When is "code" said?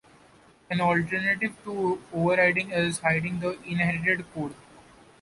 4.33-4.55